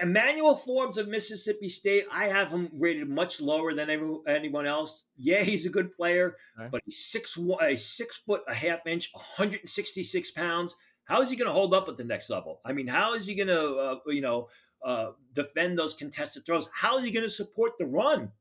[0.00, 3.90] Emmanuel Forbes of Mississippi State, I have him rated much lower than
[4.26, 5.04] anyone else.
[5.16, 6.70] Yeah, he's a good player, right.
[6.70, 10.76] but he's six a six foot a half inch, 166 pounds.
[11.04, 12.60] How is he going to hold up at the next level?
[12.64, 14.48] I mean, how is he going to uh, you know
[14.84, 16.68] uh, defend those contested throws?
[16.74, 18.32] How is he going to support the run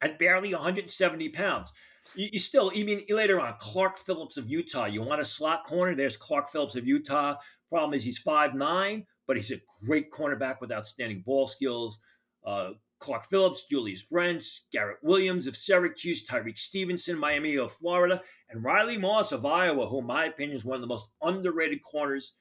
[0.00, 1.72] at barely 170 pounds?
[2.16, 4.86] You, you still, you mean later on, Clark Phillips of Utah.
[4.86, 5.94] You want a slot corner?
[5.94, 7.36] There's Clark Phillips of Utah.
[7.68, 11.98] Problem is he's five nine but he's a great cornerback with outstanding ball skills.
[12.44, 18.62] Uh, Clark Phillips, Julius Brents, Garrett Williams of Syracuse, Tyrique Stevenson, Miami of Florida, and
[18.62, 22.36] Riley Moss of Iowa, who, in my opinion, is one of the most underrated corners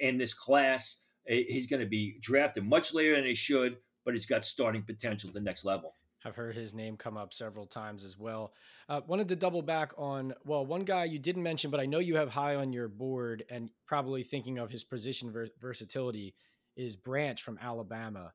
[0.00, 1.02] in this class.
[1.26, 5.28] He's going to be drafted much later than he should, but he's got starting potential
[5.28, 5.94] at the next level.
[6.24, 8.52] I've heard his name come up several times as well.
[8.88, 11.98] Uh, wanted to double back on, well, one guy you didn't mention, but I know
[11.98, 16.34] you have high on your board and probably thinking of his position ver- versatility
[16.76, 18.32] is Branch from Alabama.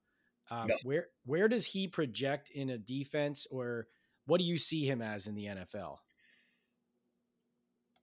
[0.49, 0.83] Um, yes.
[0.83, 3.87] Where where does he project in a defense, or
[4.25, 5.97] what do you see him as in the NFL?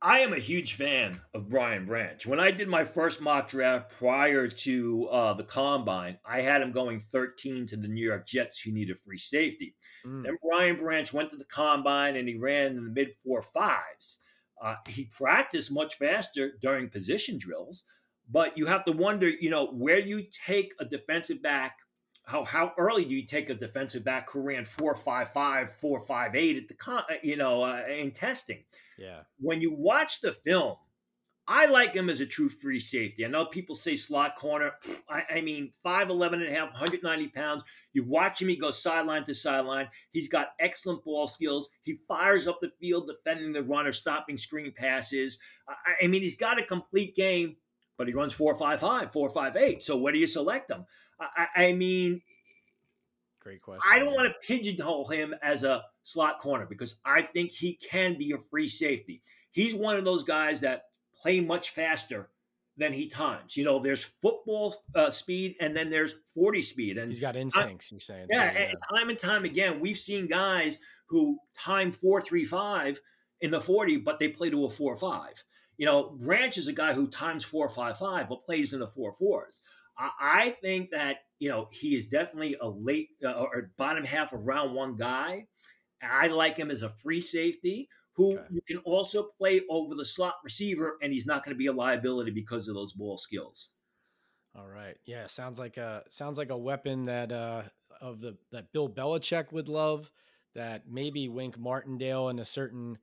[0.05, 2.27] I am a huge fan of Brian Branch.
[2.27, 6.73] When I did my first mock draft prior to uh, the combine, I had him
[6.73, 9.75] going 13 to the New York Jets, who need a free safety.
[10.07, 10.25] Mm.
[10.25, 14.19] Then Brian Branch went to the combine and he ran in the mid four fives.
[14.63, 17.85] Uh, he practiced much faster during position drills,
[18.31, 21.79] but you have to wonder, you know, where do you take a defensive back
[22.25, 26.01] how how early do you take a defensive back who ran four five five four
[26.01, 28.65] five eight at the con, uh, you know uh, in testing?
[28.99, 29.21] Yeah.
[29.39, 30.77] When you watch the film,
[31.47, 33.25] I like him as a true free safety.
[33.25, 34.73] I know people say slot corner.
[35.09, 37.65] I, I mean, 5'11 and a half, 190 pounds.
[37.93, 39.89] You watch him, he goes sideline to sideline.
[40.13, 41.69] He's got excellent ball skills.
[41.83, 45.39] He fires up the field defending the runner, stopping screen passes.
[45.69, 47.57] I, I mean, he's got a complete game,
[47.97, 49.83] but he runs 4.55, 4.58.
[49.83, 50.85] So where do you select him?
[51.21, 52.21] I, I mean,
[53.41, 53.83] great question.
[53.91, 58.19] I don't want to pigeonhole him as a slot corner because I think he can
[58.19, 59.23] be a free safety.
[59.51, 62.31] He's one of those guys that play much faster
[62.77, 63.57] than he times.
[63.57, 66.99] You know, there's football uh, speed and then there's 40 speed.
[66.99, 68.27] And he's got instincts, you're saying.
[68.31, 68.65] Yeah, too, yeah.
[68.71, 73.01] And time and time again, we've seen guys who time 435
[73.41, 75.45] in the 40, but they play to a 4 5.
[75.77, 79.61] You know, Branch is a guy who times 455 but plays in the 4 4s.
[79.97, 84.45] I think that you know he is definitely a late uh, or bottom half of
[84.45, 85.47] round one guy.
[86.03, 88.47] I like him as a free safety who okay.
[88.51, 91.73] you can also play over the slot receiver, and he's not going to be a
[91.73, 93.71] liability because of those ball skills.
[94.57, 97.63] All right, yeah, sounds like a sounds like a weapon that uh,
[98.01, 100.11] of the that Bill Belichick would love.
[100.55, 102.99] That maybe Wink Martindale in a certain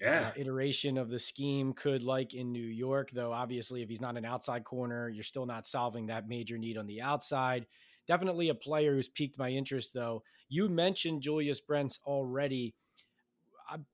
[0.00, 0.28] yeah.
[0.28, 3.10] uh, iteration of the scheme could like in New York.
[3.10, 6.76] Though obviously, if he's not an outside corner, you're still not solving that major need
[6.76, 7.66] on the outside.
[8.08, 10.22] Definitely a player who's piqued my interest, though.
[10.48, 12.74] You mentioned Julius Brents already.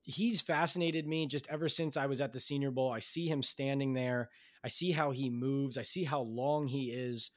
[0.01, 2.91] He's fascinated me just ever since I was at the Senior Bowl.
[2.91, 4.29] I see him standing there.
[4.63, 5.77] I see how he moves.
[5.77, 7.31] I see how long he is.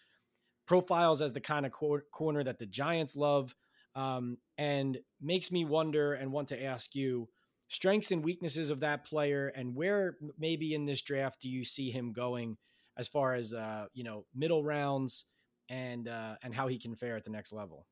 [0.66, 3.54] Profiles as the kind of cor- corner that the Giants love,
[3.94, 7.28] um, and makes me wonder and want to ask you
[7.72, 11.90] strengths and weaknesses of that player and where maybe in this draft do you see
[11.90, 12.56] him going
[12.98, 15.24] as far as uh, you know middle rounds
[15.70, 17.86] and uh, and how he can fare at the next level?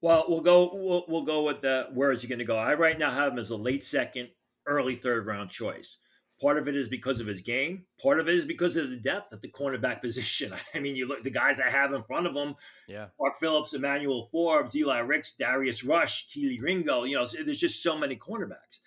[0.00, 2.56] Well we'll go we'll, we'll go with the where is he going to go?
[2.56, 4.28] I right now have him as a late second
[4.66, 5.98] early third round choice.
[6.40, 7.86] Part of it is because of his game.
[8.00, 10.52] Part of it is because of the depth at the cornerback position.
[10.72, 12.54] I mean you look the guys i have in front of him
[12.86, 13.06] yeah.
[13.16, 17.98] Clark phillips emmanuel forbes eli ricks darius rush kelee ringo you know there's just so
[17.98, 18.82] many cornerbacks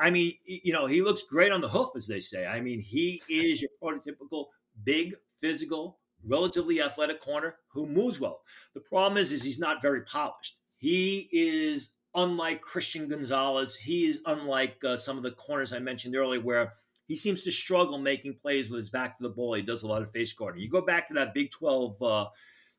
[0.00, 2.46] I mean, you know, he looks great on the hoof, as they say.
[2.46, 4.46] I mean, he is your prototypical
[4.82, 8.40] big, physical, relatively athletic corner who moves well.
[8.74, 10.56] The problem is, is he's not very polished.
[10.78, 13.76] He is unlike Christian Gonzalez.
[13.76, 16.72] He is unlike uh, some of the corners I mentioned earlier, where
[17.06, 19.52] he seems to struggle making plays with his back to the ball.
[19.54, 20.62] He does a lot of face guarding.
[20.62, 22.26] You go back to that Big 12 uh,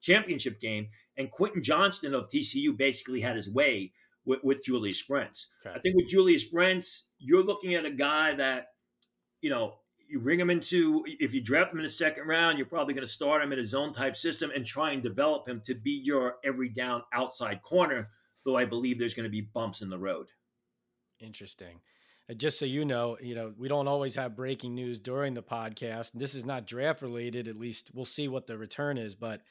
[0.02, 3.92] championship game, and Quentin Johnston of TCU basically had his way
[4.26, 5.50] with, with Julius Brents.
[5.66, 5.76] Okay.
[5.76, 8.68] I think with Julius Brents, you're looking at a guy that,
[9.42, 9.76] you know,
[10.08, 13.06] you bring him into, if you draft him in the second round, you're probably going
[13.06, 16.02] to start him in a zone type system and try and develop him to be
[16.04, 18.10] your every down outside corner,
[18.44, 20.28] though I believe there's going to be bumps in the road.
[21.22, 21.80] Interesting.
[22.30, 25.42] Uh, just so you know, you know, we don't always have breaking news during the
[25.42, 26.12] podcast.
[26.14, 27.48] This is not draft related.
[27.48, 29.42] At least we'll see what the return is, but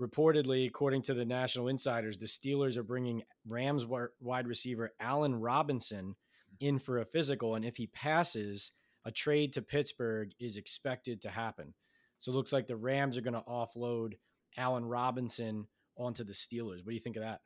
[0.00, 3.86] reportedly, according to the National Insiders, the Steelers are bringing Rams
[4.20, 6.16] wide receiver Allen Robinson
[6.60, 8.72] in for a physical, and if he passes,
[9.04, 11.74] a trade to Pittsburgh is expected to happen.
[12.18, 14.14] So it looks like the Rams are going to offload
[14.56, 16.78] Allen Robinson onto the Steelers.
[16.78, 17.40] What do you think of that?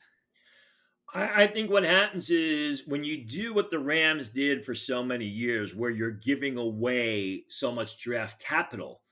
[1.13, 5.03] I, I think what happens is when you do what the Rams did for so
[5.03, 9.03] many years, where you're giving away so much draft capital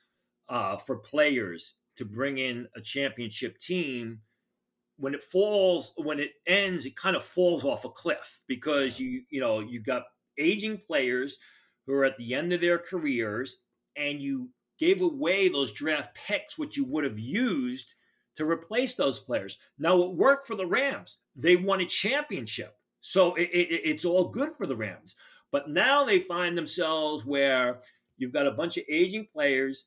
[0.48, 4.20] uh, for players to bring in a championship team,
[4.96, 9.22] when it falls, when it ends, it kind of falls off a cliff because you,
[9.30, 10.02] you know, you got
[10.38, 11.38] aging players
[11.86, 13.58] who are at the end of their careers,
[13.96, 17.94] and you gave away those draft picks, which you would have used
[18.36, 19.58] to replace those players.
[19.78, 21.18] Now, it worked for the Rams.
[21.34, 22.74] They won a championship.
[23.00, 25.16] So it, it, it's all good for the Rams.
[25.50, 27.80] But now they find themselves where
[28.16, 29.86] you've got a bunch of aging players.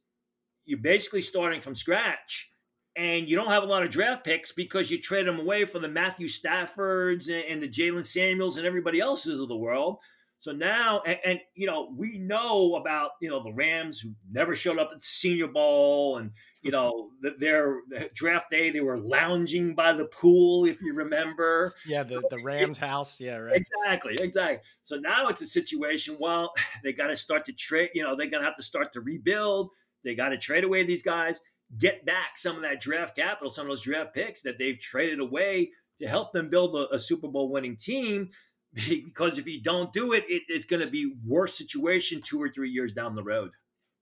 [0.65, 2.50] You're basically starting from scratch,
[2.95, 5.80] and you don't have a lot of draft picks because you trade them away for
[5.80, 10.00] the Matthew Staffords and, the Jalen Ramseys and everybody else's of the world.
[10.41, 14.56] So now, and, and, you know, we know about you know the Rams who never
[14.56, 16.32] showed up at the Senior Bowl, and
[16.63, 17.82] you know their
[18.15, 21.76] draft day they were lounging by the pool, if you remember.
[21.88, 23.19] Yeah, the the Rams house.
[23.19, 23.56] Yeah, right.
[23.56, 24.67] Exactly, exactly.
[24.82, 26.17] So now it's a situation.
[26.19, 26.52] Well,
[26.84, 27.91] they got to start to trade.
[27.93, 29.69] You know, they're gonna have to start to rebuild.
[30.03, 31.41] They got to trade away these guys,
[31.77, 35.19] get back some of that draft capital, some of those draft picks that they've traded
[35.19, 38.29] away to help them build a, a Super Bowl winning team
[38.73, 42.49] because if you don't do it, it it's going to be worse situation two or
[42.49, 43.51] three years down the road.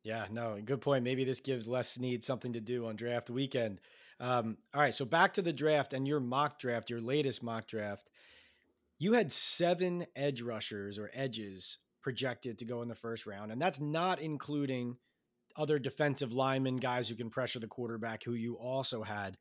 [0.04, 1.04] Yeah, no, good point.
[1.04, 3.82] Maybe this gives Les Snead something to do on draft weekend.
[4.20, 7.68] Um, all right, so back to the draft and your mock draft, your latest mock
[7.68, 8.10] draft.
[8.98, 13.62] You had seven edge rushers or edges projected to go in the first round, and
[13.62, 14.98] that's not including
[15.56, 19.38] other defensive linemen, guys who can pressure the quarterback, who you also had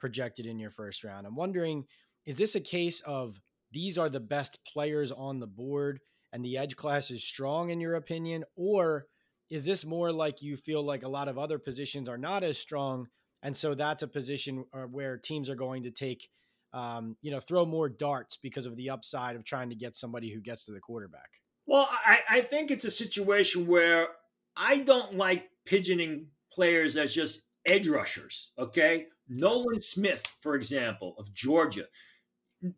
[0.00, 1.26] projected in your first round.
[1.26, 1.84] I'm wondering,
[2.26, 3.40] is this a case of
[3.72, 6.00] these are the best players on the board
[6.32, 8.44] and the edge class is strong in your opinion?
[8.56, 9.06] Or
[9.50, 12.58] is this more like you feel like a lot of other positions are not as
[12.58, 13.08] strong?
[13.42, 16.28] And so that's a position uh, where teams are going to take,
[16.72, 20.32] um, you know, throw more darts because of the upside of trying to get somebody
[20.32, 21.30] who gets to the quarterback.
[21.66, 24.08] Well, I, I think it's a situation where
[24.56, 28.52] I don't like pigeoning players as just edge rushers.
[28.58, 29.06] Okay.
[29.28, 31.86] Nolan Smith, for example, of Georgia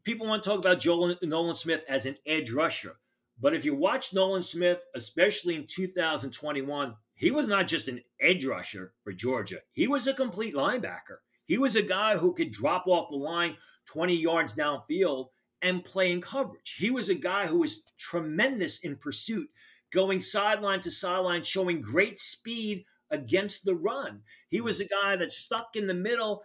[0.04, 2.96] people want to talk about Joel, Nolan Smith as an edge rusher.
[3.40, 8.44] But if you watch Nolan Smith, especially in 2021, he was not just an edge
[8.44, 9.58] rusher for Georgia.
[9.72, 11.18] He was a complete linebacker.
[11.46, 13.56] He was a guy who could drop off the line
[13.86, 15.28] 20 yards downfield
[15.60, 16.76] and play in coverage.
[16.78, 19.48] He was a guy who was tremendous in pursuit,
[19.92, 24.22] going sideline to sideline, showing great speed against the run.
[24.48, 26.42] He was a guy that stuck in the middle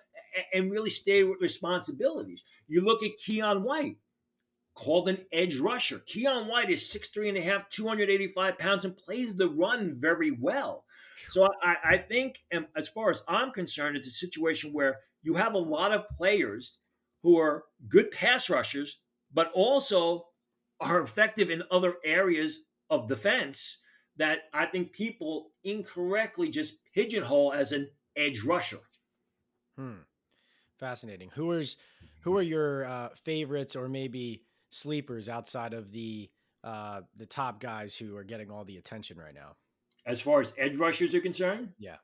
[0.54, 2.44] and really stayed with responsibilities.
[2.68, 3.98] You look at Keion White,
[4.78, 6.00] called an edge rusher.
[6.00, 10.86] Keion White is 6'3 and a half, 285 pounds, and plays the run very well.
[11.30, 15.34] So I, I think, um, as far as I'm concerned, it's a situation where you
[15.34, 16.80] have a lot of players
[17.24, 19.00] who are good pass rushers,
[19.34, 20.28] but also
[20.80, 23.80] are effective in other areas of defense
[24.18, 28.80] that I think people incorrectly just pigeonhole as an edge rusher.
[29.78, 30.02] Hmm.
[30.80, 31.30] Fascinating.
[31.36, 31.78] Who is
[32.22, 36.30] who are your uh, favorites or maybe sleepers outside of the
[36.64, 39.56] uh, the top guys who are getting all the attention right now?
[40.06, 41.98] As far as edge rushers are concerned, yeah.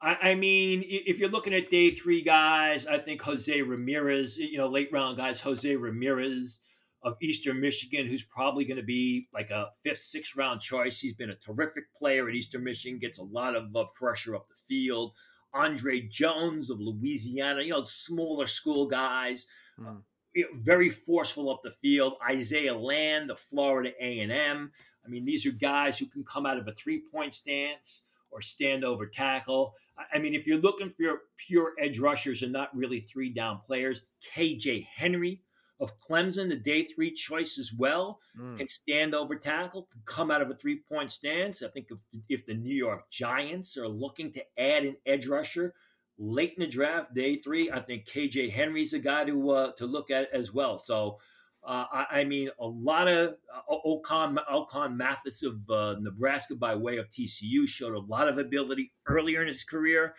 [0.00, 4.58] I, I mean, if you're looking at day three guys, I think Jose Ramirez, you
[4.58, 6.60] know, late round guys, Jose Ramirez
[7.04, 10.98] of Eastern Michigan, who's probably going to be like a fifth, sixth round choice.
[10.98, 14.48] He's been a terrific player at Eastern Michigan, gets a lot of uh, pressure up
[14.48, 15.12] the field.
[15.52, 19.46] Andre Jones of Louisiana, you know, smaller school guys,
[19.78, 19.96] mm.
[19.96, 22.14] uh, very forceful up the field.
[22.28, 24.72] Isaiah Land of Florida A&M.
[25.04, 28.82] I mean, these are guys who can come out of a three-point stance or stand
[28.82, 29.74] over tackle.
[30.12, 33.60] I mean, if you're looking for your pure edge rushers and not really three down
[33.64, 34.02] players,
[34.34, 35.40] KJ Henry
[35.80, 38.56] of Clemson, the day three choice as well, mm.
[38.56, 41.62] can stand over tackle, can come out of a three point stance.
[41.62, 45.74] I think if, if the New York Giants are looking to add an edge rusher
[46.18, 49.86] late in the draft, day three, I think KJ Henry's a guy to uh, to
[49.86, 50.78] look at as well.
[50.78, 51.18] So.
[51.66, 56.98] Uh, I, I, mean, a lot of uh, Ochaun Mathis of uh, Nebraska by way
[56.98, 60.14] of TCU showed a lot of ability earlier in his career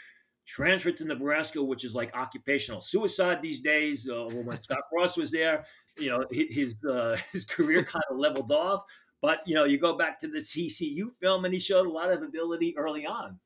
[0.46, 4.10] transferred to Nebraska, which is like occupational suicide these days.
[4.10, 5.66] Uh, when Scott Frost was there,
[5.98, 8.84] you know, his uh, his career kind of leveled off.
[9.22, 12.12] But you know, you go back to the TCU film, and he showed a lot
[12.12, 13.40] of ability early on.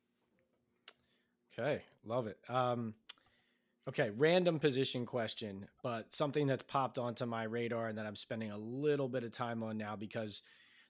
[1.58, 2.38] Okay, love it.
[2.47, 2.93] Um,
[3.88, 8.52] okay, random position question, but something that's popped onto my radar and that I'm spending
[8.52, 10.41] a little bit of time on now because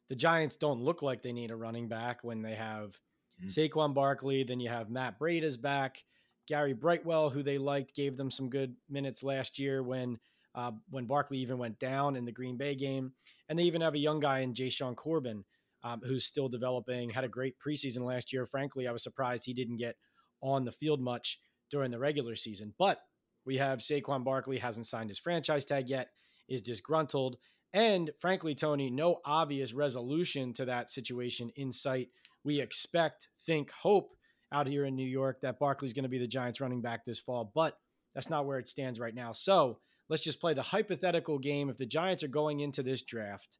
[0.10, 2.99] the Giants don't look like they need a running back when they have
[3.42, 3.48] mm-hmm.
[3.48, 4.44] Saquon Barkley.
[4.44, 6.04] Then you have Matt Breida's back.
[6.48, 10.18] Gary Brightwell, who they liked, gave them some good minutes last year when
[10.56, 13.14] uh, when Barkley even went down in the Green Bay game.
[13.48, 15.46] And they even have a young guy in Jashaun Corbin,
[15.84, 18.46] um, who's still developing, had a great preseason last year.
[18.46, 19.96] Frankly, I was surprised he didn't get
[20.42, 21.40] on the field much
[21.72, 22.74] during the regular season.
[22.78, 23.00] But
[23.46, 26.10] we have Saquon Barkley hasn't signed his franchise tag yet,
[26.48, 27.38] is disgruntled.
[27.74, 32.10] And frankly, Tony, no obvious resolution to that situation in sight.
[32.44, 34.12] We expect, think, hope
[34.52, 37.20] out here in New York that Barkley's going to be the Giants running back this
[37.20, 37.78] fall, but
[38.16, 39.32] that's not where it stands right now.
[39.32, 39.80] So
[40.10, 41.70] let's just play the hypothetical game.
[41.70, 43.58] If the Giants are going into this draft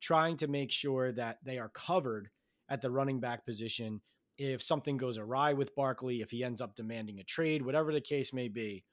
[0.00, 2.28] trying to make sure that they are covered
[2.68, 4.00] at the running back position,
[4.38, 8.00] if something goes awry with Barkley, if he ends up demanding a trade, whatever the
[8.00, 8.84] case may be,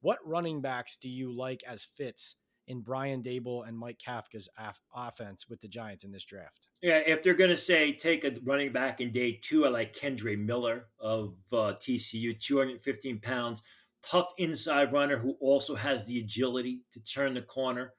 [0.00, 2.36] what running backs do you like as fits
[2.68, 6.68] in Brian Daboll and Mike Kafka's af- offense with the Giants in this draft?
[6.82, 9.96] Yeah, if they're going to say take a running back in day two, I like
[9.96, 13.62] Kendre Miller of uh, TCU, 215 pounds,
[14.02, 17.94] tough inside runner who also has the agility to turn the corner,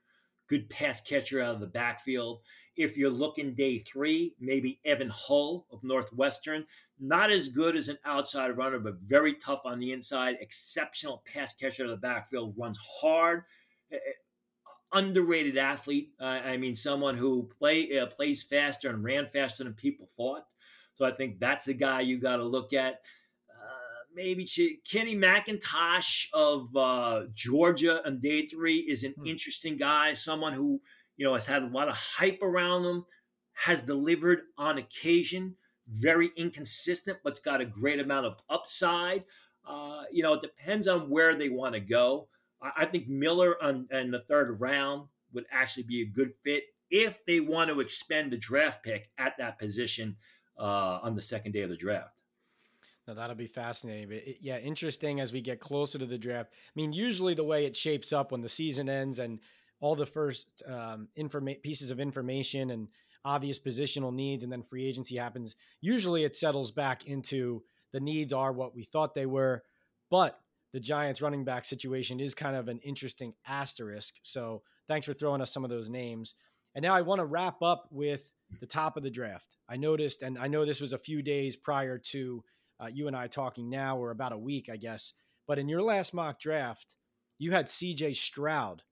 [0.48, 2.42] good pass catcher out of the backfield.
[2.78, 6.66] If you're looking day three, maybe Evan Hull of Northwestern,
[6.98, 11.54] not as good as an outside runner, but very tough on the inside, exceptional pass
[11.54, 13.44] catcher out of the backfield, runs hard
[14.94, 16.12] underrated athlete.
[16.20, 20.44] Uh, I mean, someone who play uh, plays faster and ran faster than people thought.
[20.96, 23.02] So I think that's a guy you got to look at.
[23.50, 24.48] Uh, maybe
[24.90, 29.26] Kenny McIntosh of uh, Georgia on day three is an hmm.
[29.26, 30.14] interesting guy.
[30.14, 30.82] Someone who
[31.18, 33.06] you know has had a lot of hype around him,
[33.54, 35.56] has delivered on occasion.
[35.88, 39.24] Very inconsistent, but's got a great amount of upside.
[39.68, 42.28] Uh, you know, it depends on where they want to go.
[42.62, 47.24] I think Miller on, in the third round would actually be a good fit if
[47.26, 50.18] they want to expend the draft pick at that position
[50.58, 52.22] uh, on the second day of the draft.
[53.08, 54.10] Now that'll be fascinating.
[54.10, 56.52] But it, yeah, interesting as we get closer to the draft.
[56.54, 59.40] I mean, usually the way it shapes up when the season ends and
[59.80, 62.88] all the first um, informa- pieces of information and
[63.26, 65.56] obvious positional needs, and then free agency happens.
[65.82, 69.64] Usually, it settles back into the needs are what we thought they were,
[70.10, 70.40] but
[70.74, 74.16] the Giants running back situation is kind of an interesting asterisk.
[74.22, 76.36] So thanks for throwing us some of those names.
[76.76, 79.58] And now I want to wrap up with the top of the draft.
[79.68, 82.44] I noticed, and I know this was a few days prior to
[82.80, 85.14] uh, you and I talking now, or about a week, I guess.
[85.48, 86.94] But in your last mock draft,
[87.38, 88.84] you had CJ Stroud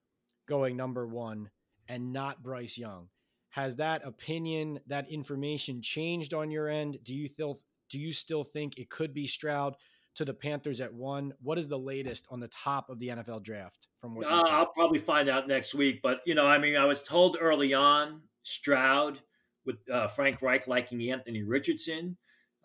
[0.47, 1.49] going number one
[1.87, 3.09] and not Bryce Young.
[3.49, 6.97] Has that opinion, that information changed on your end?
[7.03, 7.59] Do you still
[7.89, 9.75] do you still think it could be Stroud?
[10.17, 11.33] To the Panthers at one.
[11.41, 14.25] What is the latest on the top of the NFL draft from what?
[14.25, 16.01] Uh, I'll probably find out next week.
[16.01, 19.19] But you know, I mean, I was told early on Stroud
[19.65, 22.17] with uh, Frank Reich liking Anthony Richardson.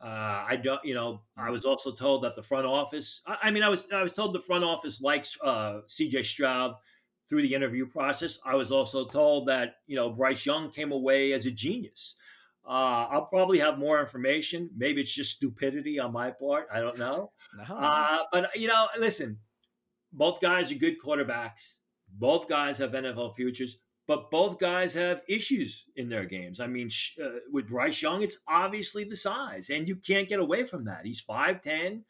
[0.03, 3.21] Uh, I don't, you know, I was also told that the front office.
[3.27, 6.23] I, I mean, I was I was told the front office likes uh, C.J.
[6.23, 6.75] Stroud
[7.29, 8.41] through the interview process.
[8.47, 12.17] I was also told that you know Bryce Young came away as a genius.
[12.67, 14.71] Uh, I'll probably have more information.
[14.77, 16.69] Maybe it's just stupidity on my part.
[16.73, 17.33] I don't know.
[17.69, 17.77] No.
[17.77, 19.39] Uh, but, you know, listen,
[20.13, 21.79] both guys are good quarterbacks.
[22.09, 26.61] Both guys have NFL futures, but both guys have issues in their games.
[26.61, 26.89] I mean,
[27.23, 31.05] uh, with Bryce Young, it's obviously the size, and you can't get away from that.
[31.05, 32.03] He's 5'10,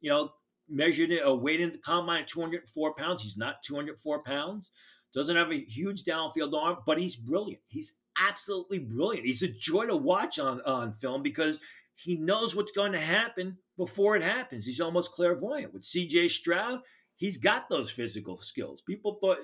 [0.00, 0.30] you know,
[0.68, 3.22] measured a uh, weight in the combine at 204 pounds.
[3.22, 4.70] He's not 204 pounds.
[5.14, 7.62] Doesn't have a huge downfield arm, but he's brilliant.
[7.68, 9.26] He's absolutely brilliant.
[9.26, 11.60] He's a joy to watch on, on film because
[11.94, 14.64] he knows what's going to happen before it happens.
[14.64, 15.72] He's almost clairvoyant.
[15.72, 16.80] With CJ Stroud,
[17.16, 18.80] he's got those physical skills.
[18.80, 19.38] People thought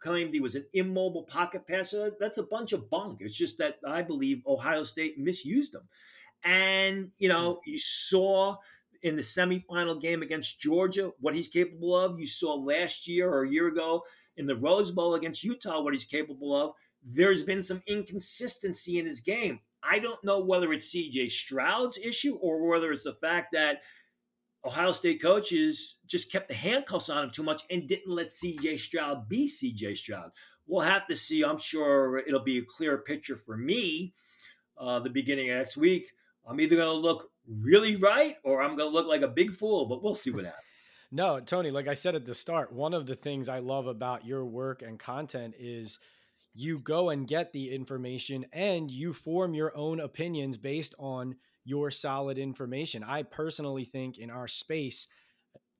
[0.00, 2.12] claimed he was an immobile pocket passer.
[2.18, 3.18] That's a bunch of bunk.
[3.20, 5.82] It's just that I believe Ohio State misused him.
[6.42, 7.70] And, you know, hmm.
[7.70, 8.56] you saw
[9.02, 12.18] in the semifinal game against Georgia what he's capable of.
[12.18, 14.02] You saw last year or a year ago
[14.36, 16.72] in the Rose Bowl against Utah what he's capable of
[17.02, 19.60] there's been some inconsistency in his game.
[19.82, 23.82] I don't know whether it's CJ Stroud's issue or whether it's the fact that
[24.64, 28.78] Ohio State coaches just kept the handcuffs on him too much and didn't let CJ
[28.78, 30.30] Stroud be CJ Stroud.
[30.66, 31.42] We'll have to see.
[31.42, 34.12] I'm sure it'll be a clearer picture for me
[34.76, 36.12] uh, the beginning of next week.
[36.46, 39.54] I'm either going to look really right or I'm going to look like a big
[39.54, 40.64] fool, but we'll see what happens.
[41.12, 44.24] No, Tony, like I said at the start, one of the things I love about
[44.24, 45.98] your work and content is–
[46.54, 51.90] you go and get the information and you form your own opinions based on your
[51.90, 53.04] solid information.
[53.04, 55.06] I personally think in our space,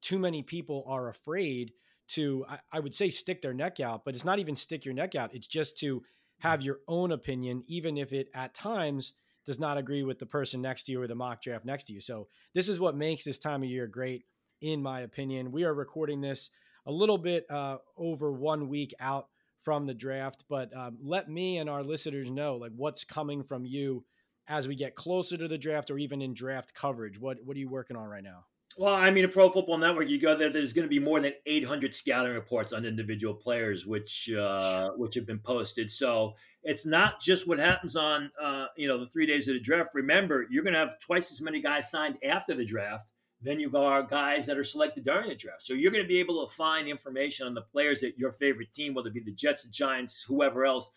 [0.01, 1.73] too many people are afraid
[2.09, 4.95] to, I, I, would say, stick their neck out, but it's not even stick your
[4.95, 5.35] neck out.
[5.35, 6.03] It's just to
[6.39, 9.13] have your own opinion, even if it at times
[9.47, 11.93] does not agree with the person next to you or the mock draft next to
[11.93, 12.01] you.
[12.01, 14.25] So, this is what makes this time of year great.
[14.61, 15.53] in my opinion.
[15.53, 16.51] We are recording this
[16.87, 19.29] a little bit uh, over one week out
[19.63, 23.65] from the draft, but um, let me and our listeners know like what's coming from
[23.65, 24.05] you
[24.49, 27.19] as we get closer to the draft or even in draft coverage.
[27.19, 28.45] What what are you working on right now?
[28.77, 30.49] Well, I mean, a Pro Football Network, you go there.
[30.49, 35.15] There's going to be more than 800 scouting reports on individual players, which uh, which
[35.17, 35.91] have been posted.
[35.91, 39.61] So it's not just what happens on uh, you know the three days of the
[39.61, 39.91] draft.
[39.95, 43.07] Remember, you're going to have twice as many guys signed after the draft
[43.43, 45.63] than you are guys that are selected during the draft.
[45.63, 48.73] So you're going to be able to find information on the players that your favorite
[48.73, 50.91] team, whether it be the Jets, the Giants, whoever else,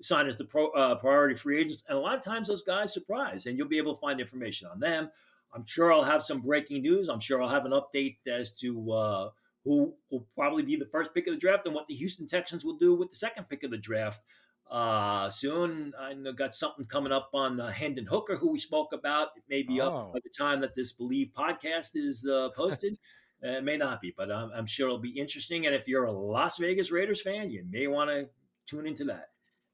[0.00, 1.84] sign as the pro, uh, priority free agents.
[1.88, 4.68] And a lot of times those guys surprise, and you'll be able to find information
[4.72, 5.10] on them.
[5.52, 7.08] I'm sure I'll have some breaking news.
[7.08, 9.30] I'm sure I'll have an update as to uh,
[9.64, 12.64] who will probably be the first pick of the draft and what the Houston Texans
[12.64, 14.22] will do with the second pick of the draft.
[14.70, 19.28] Uh, soon, I got something coming up on uh, Hendon Hooker, who we spoke about.
[19.36, 19.88] It may be oh.
[19.88, 22.96] up by the time that this Bleav podcast is uh, posted.
[23.42, 25.66] it may not be, but I'm, I'm sure it'll be interesting.
[25.66, 28.28] And if you're a Las Vegas Raiders fan, you may want to
[28.66, 29.30] tune into that.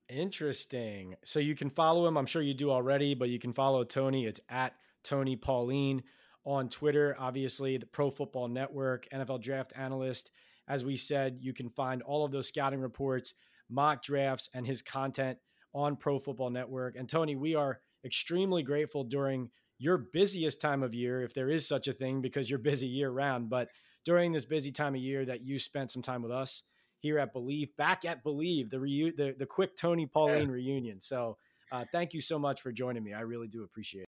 [0.08, 1.16] Interesting.
[1.24, 2.16] So you can follow him.
[2.16, 4.24] I'm sure you do already, but you can follow Tony.
[4.24, 6.04] It's at Tony Pauline
[6.44, 7.16] on Twitter.
[7.18, 10.30] Obviously, the Pro Football Network, NFL Draft Analyst.
[10.68, 13.34] As we said, you can find all of those scouting reports,
[13.70, 15.38] mock drafts, and his content
[15.74, 16.96] on Pro Football Network.
[16.96, 21.66] And Tony, we are extremely grateful during your busiest time of year, if there is
[21.68, 23.50] such a thing, because you're busy year round.
[23.50, 23.68] But
[24.04, 26.62] during this busy time of year, that you spent some time with us
[27.00, 30.54] here at Bleav, back at Bleav, the reu- the, the quick Tony Pauline yeah.
[30.54, 31.00] reunion.
[31.00, 31.36] So
[31.70, 33.12] uh, thank you so much for joining me.
[33.12, 34.08] I really do appreciate it.